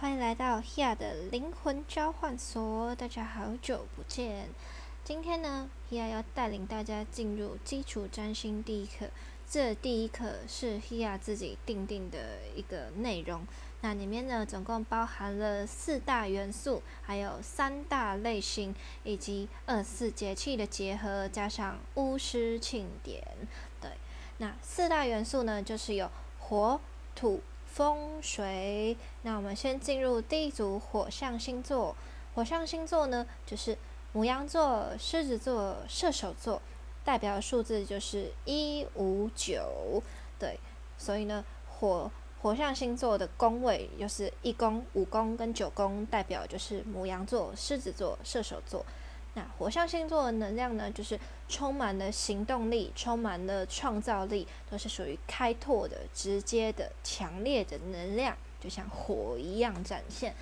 [0.00, 4.48] 欢迎来到 Hea 的灵魂交换所，大家好久不见。
[5.04, 9.10] 今天呢，Hea 要带领大家进入基础占星第一课。
[9.46, 13.46] 这第一课是 Hea 自己定定的一个内容。
[13.82, 18.74] 那里面呢，总共包含了四大元素，还有三大类型，
[19.04, 23.22] 以及二四节气的结合，加上巫师庆典。
[23.82, 23.90] 对，
[24.38, 26.80] 那四大元素呢，就是有火、
[27.14, 27.42] 土。
[27.70, 31.96] 风水，那我们先进入第一组火象星座。
[32.34, 33.78] 火象星座呢，就是
[34.12, 36.60] 母羊座、狮子座、射手座，
[37.04, 40.02] 代表数字就是一五九。
[40.38, 40.58] 对，
[40.98, 42.10] 所以呢，火
[42.42, 48.84] 火象星座的宫位就是一宫、五宫跟九宫，代表就是母羊座、狮子座、射手座。
[49.34, 60.34] 那火象星座的能量呢，就是充满了行动力，充满了创造力，都是属于开拓的、直接的、强烈的能量，就像火一样展现。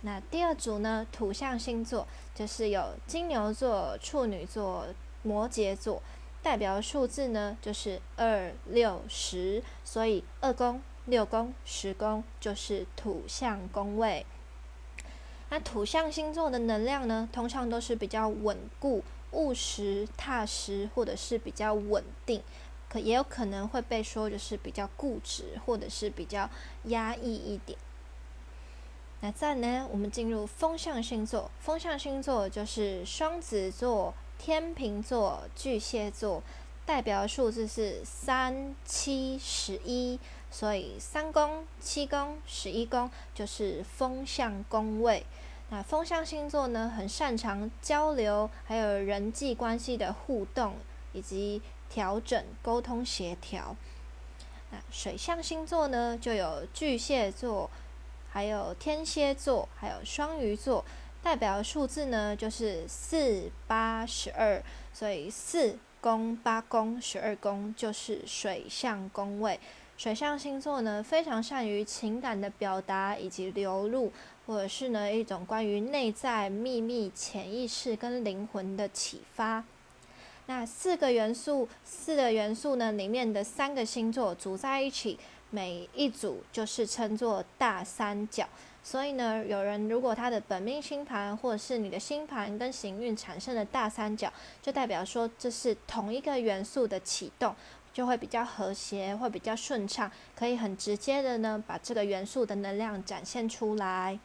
[0.00, 4.86] 那第二组呢，土象星座就是有金牛座、处女座、
[5.22, 6.02] 摩羯座，
[6.42, 14.24] 代表的数字呢就是二六十，所以二宫、六宫、十宫就是土象宫位。
[15.50, 22.42] 那土象星座的能量呢，通常都是比较稳固、务实、踏实，或者是比较稳定，
[22.88, 26.48] 可也有可能会被说就是比较固执，或者是比较
[26.84, 27.76] 压抑一点。
[29.22, 36.42] 那再呢，我们进入风象星座，风象星座就是双子座、天秤座、巨蟹座，
[36.86, 40.18] 代表数字是三、七、十一，
[40.50, 45.24] 所以三宫、七宫、十一宫就是风向宫位。
[45.70, 50.74] 那风向星座呢，很擅长交流，还有人际关系的互动
[51.12, 53.76] 以及调整、沟通协调。
[54.72, 57.70] 那水象星座呢，就有巨蟹座，
[58.30, 60.84] 还有天蝎座，还有双鱼座。
[61.22, 69.60] 代表数字呢，就是四、八、十二，所以四宫、八宫、十二宫就是水象宫位。
[70.00, 74.10] 水象星座呢，非常善于情感的表达以及流露。
[74.46, 79.62] 或者是呢一种关于内在秘密、潜意识跟灵魂的启发。
[80.46, 85.18] 那四个元素，四个元素呢里面的三个星座组在一起，
[85.50, 88.48] 每一组就是称作大三角。
[88.82, 94.32] 所以呢，有人如果他的本命星盘或者是你的星盘跟行运产生了大三角，
[94.62, 97.54] 就代表说这是同一个元素的启动，
[97.92, 104.18] 就会比较和谐，会比较顺畅，可以很直接的呢把这个元素的能量展现出来。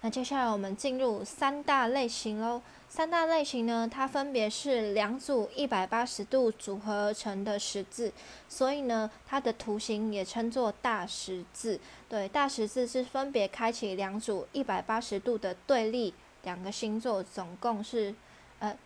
[0.00, 2.60] 那接下来我们进入三大类型喽。
[2.88, 8.12] 三大类型呢，它分别是两组一百八十度组合而成的十字，
[8.50, 11.80] 所以呢，它的图形也称作大十字。
[12.06, 18.14] 对，大十字是分别开启两组一百八十度的对立，两个星座总共是
[18.58, 18.76] 呃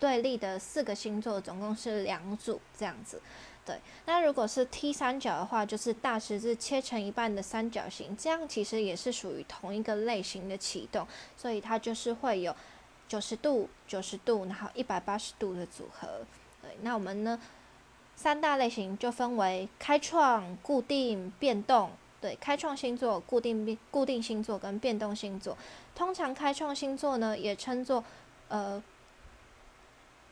[0.00, 3.20] 对立的四个星座总共是两组这样子。
[3.66, 11.06] 对，那如果是 T 三角的话，就是大十字切成一半的三角形，这样其实也是属于同一个类型的启动，
[11.36, 12.56] 所以它就是会有
[13.06, 16.24] 九十度、九十度，然后一百八十度的组合。
[16.62, 17.38] 对，那我们呢，
[18.16, 21.90] 三大类型就分为开创、固定、变动。
[22.20, 25.56] 对，开创星座、固定变、固定星座跟变动星座。
[25.94, 28.02] 通常开创星座呢，也称作
[28.48, 28.82] 呃。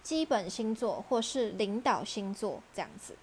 [0.03, 3.15] 基本星座或是领导星座这样子，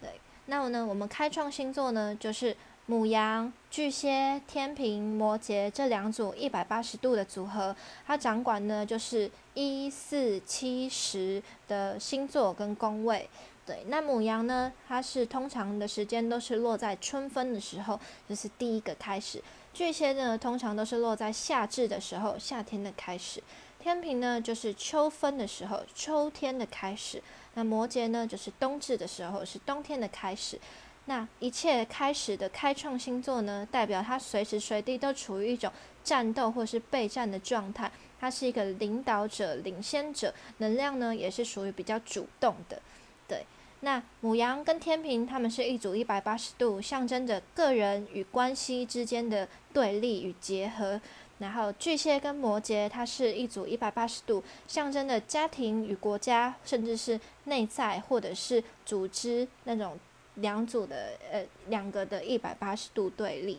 [0.00, 0.10] 对。
[0.46, 2.56] 那我呢，我们开创星座呢，就是
[2.86, 7.74] 母羊、巨蟹、天平、摩羯这两组一百八十度的组合。
[8.04, 13.28] 它掌管呢，就是一四七十的星座跟宫位。
[13.64, 13.84] 对。
[13.86, 19.40] 那母羊呢，它是通常的时间都是落在春分的时候，就是第一个开始。
[19.72, 23.40] 巨蟹呢，通常都是落在夏至的时候，夏天的开始。
[23.82, 27.18] 天平呢，就是秋分的时候，秋天的开始；
[27.54, 30.58] 那摩羯呢，就是冬至的时候，是冬天的开始。
[31.06, 35.72] 那一切开始的开创星座呢，代表它随时随地都处于一种
[36.04, 37.90] 战斗或是备战的状态。
[38.20, 42.80] 它是一个领导者、领先者，能量呢也是属于比较主动的。
[43.26, 43.46] 对，
[43.80, 51.00] 那母羊跟天平，他们是一组一百八十度，象征着个人与关系之间的对立与结合。
[51.40, 59.98] 然后巨蟹跟摩羯，它是一组一百八十度，象征的家庭与国家，甚至是内在或者是组织那种
[60.34, 63.58] 两组的呃两个的一百八十度对立。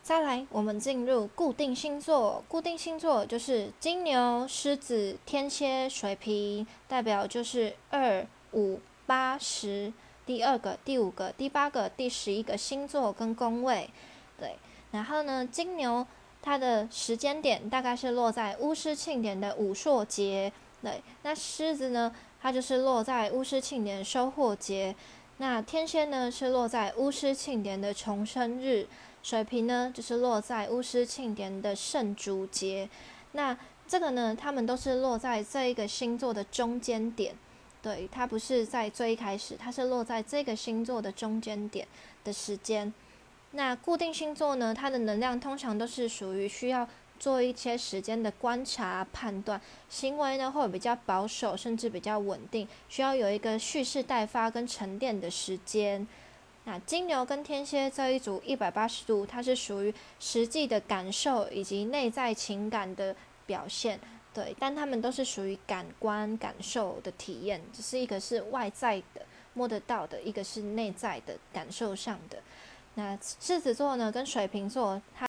[0.00, 9.92] 再来，我们进入固定星座，固定星座就是金牛、狮子、天蝎、水瓶，代表就是二五八十，
[10.24, 13.90] 第二个、第五个、第八个、第十一个星座跟宫位。
[14.40, 14.56] 对，
[14.92, 16.06] 然后呢，金牛
[16.40, 20.52] 它的时间点大概是落在巫师庆典的五朔节，
[20.82, 24.94] 对，那狮子呢，它就是落在巫师庆典收获节，
[25.38, 28.86] 那天蝎呢是落在巫师庆典的重生日，
[29.22, 32.88] 水瓶呢就是落在巫师庆典的圣烛节，
[33.32, 33.56] 那
[33.86, 37.34] 这个呢，他们都是落在这一个星座的中间点。
[37.80, 41.86] 对，它不是在最一开始，它是落在这个星座的中间点
[42.24, 42.92] 的时间。
[43.52, 56.06] 那固定星座呢，它的能量通常都是属于需要做一些时间的观察判断，行为呢会比较保守，甚至比较稳定，需要有一个蓄势待发跟沉淀的时间。
[56.64, 63.16] 那金牛跟天蝎这一组一百八十度，它是属于实际的感受以及内在情感的
[63.46, 63.98] 表现。
[64.34, 69.22] 对，但他们都是属于感官感受的体验，只是一个是外在的
[69.54, 72.38] 摸得到的，一个是内在的感受上的。
[72.98, 75.24] 那狮子座呢，跟水瓶座，它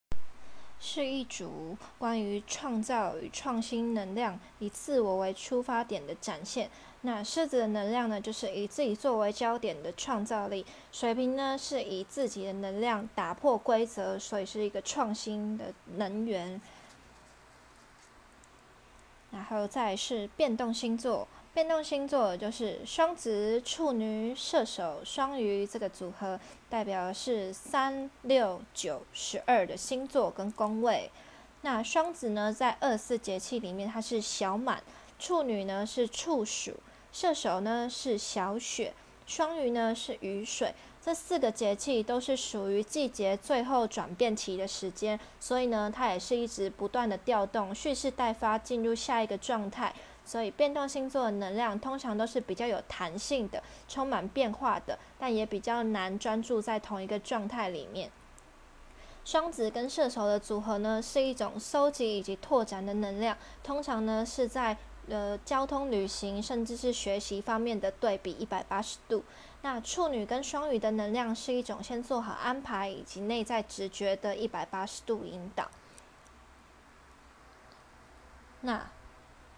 [0.79, 6.67] 是一组关于创造与创新能量，以自我为出发点的展现。
[7.01, 16.59] 那狮子的能量呢，就是以自己作为焦点的创造力；水瓶呢，是以自己的能量打破规则，所以是一个创新的能源。
[19.29, 31.09] 然后再是变动星座，变动星座就是双子、处女、射手、双鱼这个组合，代表的是三六九十二的星座跟宫位。
[31.61, 34.81] 那双子呢，在二四节气里面它是小满，
[35.17, 36.75] 处女呢是处暑，
[37.11, 38.93] 射手呢是小雪，
[39.25, 40.73] 双鱼呢是雨水。
[41.01, 49.93] 这四个节气都是属于季节最后转变期的时间，所以呢，它也是一直不断的调动、蓄势待发，进入下一个状态。
[50.29, 58.11] 所以，变动星座的能量通常都是比较有弹性的、充满变化的，但也比较难专注在同一个状态里面。
[59.25, 64.77] 双子跟射手的组合呢，是一种收集以及拓展的能量，通常呢是在
[65.07, 69.23] 呃交通、旅行，甚至是学习方面的对比一百八十度。
[69.63, 75.67] 那处女跟双鱼的能量是一种先做好安排以及内在直觉的一百八十度引导。
[78.61, 78.91] 那。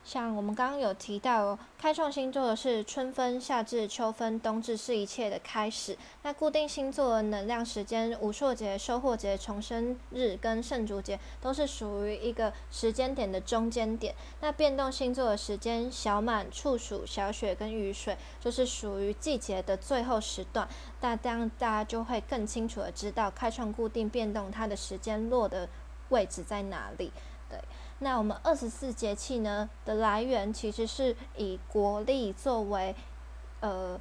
[0.04, 5.96] 像我们刚刚有提到，开创星座的是春分、夏至、秋分、冬至是一切的开始。
[6.24, 14.14] 那固定星座的能量时间，无数节、收获节、重生日跟圣烛节，都是属于一个时间点的中间点。
[14.42, 20.68] 那变动星座的时间，小满、处暑、小雪跟雨水，就是属于季节的最后时段。
[21.02, 25.70] 那这样大家就会更清楚的知道，开创、固定、变动它的时间落的
[26.10, 27.12] 位置在哪里。
[27.48, 27.60] 对。
[28.04, 32.96] 那我们二十四节气呢的来源，其实是以国历作为
[33.60, 34.00] 呃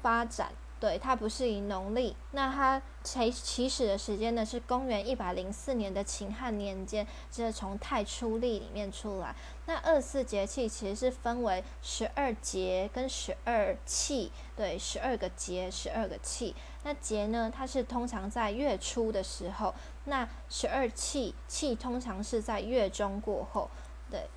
[0.00, 0.52] 发展。
[0.80, 9.34] 对，它不是以农历，那它起起始的时间呢是公元一百零四年的秦汉年间，就是从太初历里面出来。
[9.66, 16.54] 那二十四节气其实是分为十二节跟十二气，对，十二个节，十二个气。
[16.84, 19.74] 那节呢，它是通常在月初的时候，
[20.04, 23.68] 那十二气气通常是在月中过后，
[24.10, 24.28] 对。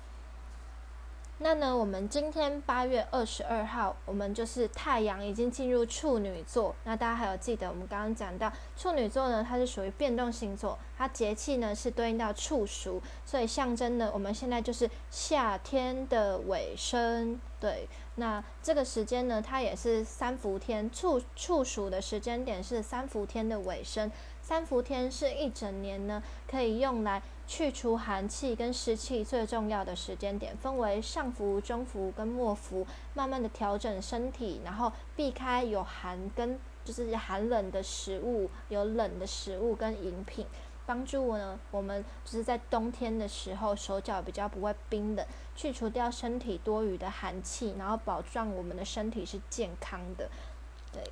[1.42, 6.72] 那呢，我们今天八月二十二号，我们就是太阳已经进入处女座。
[6.84, 9.44] 那大家还有记得我们刚刚讲到处女座呢？
[9.46, 17.40] 它是属于变动星座，它节气呢是对应到处暑，所以象征呢，我们现在就是夏天的尾声。
[17.58, 24.08] 对，那这个时间呢，它也是三伏天，处处暑的时间点是三伏天的尾声。
[24.40, 40.46] 三伏天是一整年呢，可以用来去除寒气跟湿气最重要的时间点，分为上伏、中伏跟末伏，慢慢的调整身体，然后避开有寒跟就是寒冷的食物，有冷的食物跟饮品，
[40.86, 50.30] 帮助呢我们就是在冬天的时候手脚比较不会冰冷，去除掉身体多余的寒气，然后保障我们的身体是健康的，
[50.90, 51.02] 对。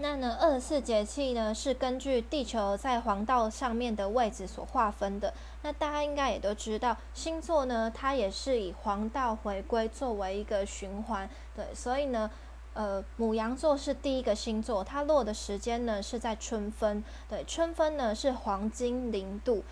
[0.00, 5.34] 那呢，二十四节气呢是根据地球在黄道上面的位置所划分的。
[5.62, 11.28] 那大家应该也都知道，星座呢它也是以黄道回归作为一个循环。
[11.56, 12.30] 对，所以呢，
[12.74, 17.02] 呃，母羊座是第一个星座，它落的时间呢是在春分。
[17.28, 19.64] 对，春分呢是黄金零度，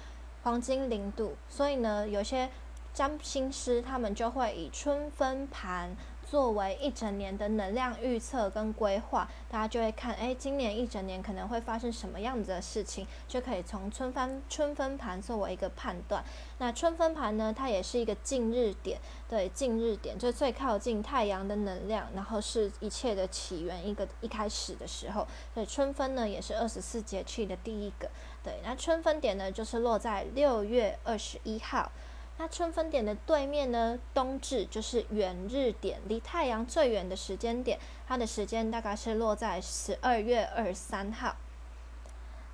[0.43, 1.37] 黄金零度。
[1.49, 2.51] 所以呢，有些
[2.93, 5.97] 占星师他们就会以春分盘。
[6.29, 16.25] 作为一整年的能量预测跟规划，大家就会看，哎，今年一整年可能会发生什么样子的事情，就可以从春分春分盘作为一个判断。
[16.59, 28.11] 那春分盘呢，它也是一个近日点，对，近日点就最靠近太阳的能量，然后是一切的起源，一个一开始的时候，所以春分呢也是二十四节气的第一个。
[28.43, 31.93] 对，那春分点呢，就是落在六月二十一号。
[32.39, 41.35] 那春分点的对面呢，冬至就是远日点，离太阳最远的时间点，它的时间大概是落在十二月二十三号。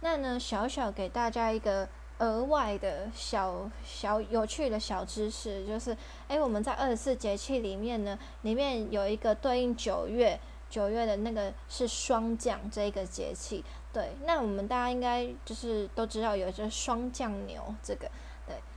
[0.01, 5.97] 那呢，小小给大家一个额外的小小有趣的小知识，就是，
[6.29, 10.39] 哎，我们在二十四节气里面呢，里面有一个对应九月，
[10.71, 13.65] 九月的那个是霜降这个节气。
[13.93, 18.09] 对，那我们大家应该就是都知道有一只霜降牛，这个。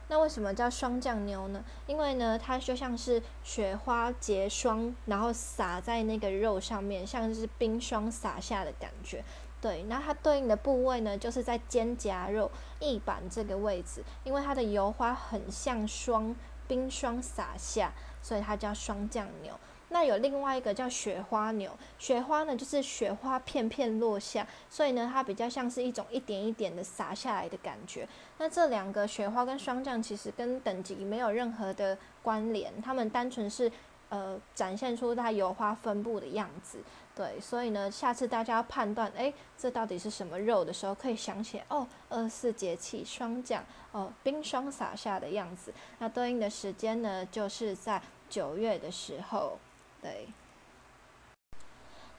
[0.08, 1.64] 那为什么叫霜降牛呢？
[1.88, 9.24] 因为呢，它就像是雪花结霜，然后洒在那个肉上面，像是冰霜洒下的感觉。
[9.60, 16.36] 对，那它对应的部位呢，就是在肩胛肉翼板这个位置，因为它的油花很像霜，
[16.68, 19.60] 冰霜洒下，所以它叫霜降牛。
[19.96, 28.06] 那有另外一个叫雪花牛，雪花呢就是雪花片片落下，所以呢它比较像是一种一点一点的洒下来的感觉。
[28.38, 33.72] 那这两个雪花跟霜降其实跟等级没有任何的关联，它们单纯是
[34.10, 36.80] 呃展现出它油花分布的样子。
[37.16, 45.74] 对，所以呢下次大家要判断，哎，这到底是什么肉的时候，可以想起哦，二四节气霜降哦，冰霜洒下的样子。
[46.00, 49.58] 那对应的时间呢，就是在九月的时候。
[50.06, 50.28] 对，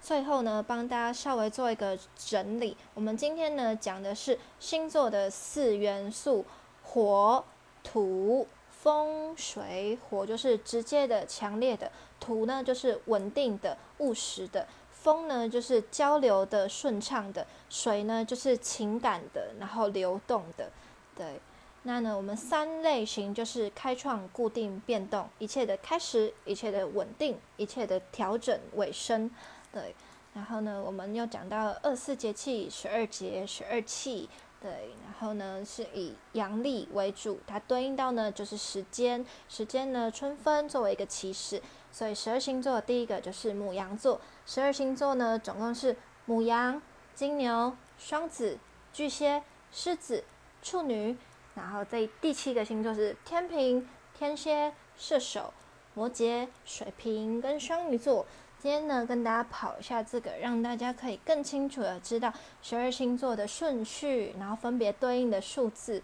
[0.02, 2.76] 最后呢，帮大家稍微做一个整理。
[2.94, 6.44] 我们今天呢讲的是星座的四元素：
[6.82, 7.44] 火、
[7.84, 9.96] 土、风、水。
[10.10, 11.88] 火就是直接的、强烈的；
[12.18, 20.72] 土呢就是稳定的、务实的；风呢就是交流的、顺畅的；水呢就是情感的，然后流动的。
[21.14, 21.40] 对。
[21.88, 29.30] 那呢，我们三类型就是开创、固定、变动，一切的开始，一切的稳定，一切的调整尾声。
[29.72, 29.94] 对，
[30.34, 34.28] 然后呢，我们又讲到二四节气，十二节，十二气。
[34.60, 41.62] 对，然后呢是以阳历为主，它对应到呢就是时间，时间呢春分作为一个起始，
[41.92, 44.20] 所以十二星座第一个就是母羊座。
[44.44, 46.82] 十二星座呢总共是母羊、
[47.14, 48.58] 金牛、双子、
[48.92, 50.24] 巨蟹、狮子、
[50.60, 51.16] 处女。
[51.56, 55.52] 然后这第七个星座是天平、天蝎、射手、
[55.94, 58.24] 摩羯、水瓶跟双鱼座。
[58.58, 62.32] 今天呢，跟大家跑一下这个，让大家可以更清楚的知道
[62.62, 66.02] 十二星座的顺序，然后分别对应的数字。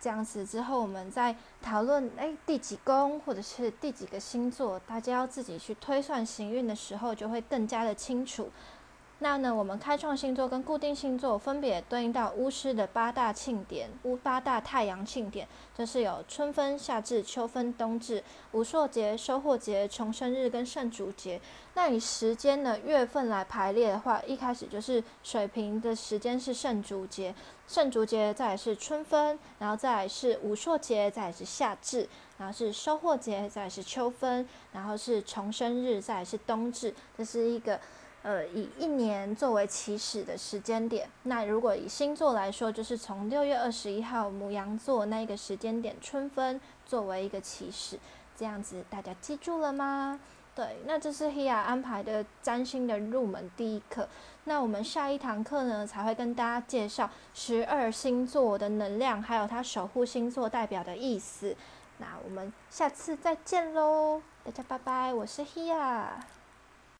[0.00, 8.50] 这样子之后，我们在讨论哎第几宫或者是第几个星座，大家要自己去推算行运的时候，就会更加的清楚。
[9.22, 15.46] 那呢，我们开创星座跟固定星座分别对应到巫师的八大庆典，巫八大太阳庆典，
[15.78, 21.40] 就是有春分、夏至、秋分、冬至、五朔节、收获节、重生日跟圣烛节。
[21.74, 27.32] 那以时间的月份来排列的话，一开始就是水平的时间是圣烛节，
[27.68, 36.92] 圣烛节再来是春分，然后再来是五朔节，再来是夏至，然后是收获节，再是秋分，然后是重生日，再是冬至。
[37.16, 37.78] 这是一个。
[38.22, 47.98] 呃，以一年作为起始的时间点，那如果以星座来说，就是从六月二十一号母羊座那个时间点春分作为一个起始，
[48.36, 50.20] 这样子大家记住了吗？
[50.54, 54.06] 对，那这是 Hea 安排的占星的入门第一课。
[54.44, 61.56] 那我们下一堂课呢，才会跟大家介绍十二星座的能量，还有它守护星座代表的意思。
[61.98, 66.41] 那我们下次再见喽，大家拜拜，我是 Hea。